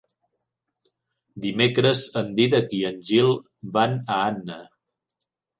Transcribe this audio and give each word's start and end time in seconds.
Dimecres 1.43 2.01
en 2.23 2.33
Dídac 2.39 2.73
i 2.79 2.81
en 2.91 2.97
Gil 3.11 3.31
van 3.77 3.97
a 4.17 4.21
Anna. 4.31 4.61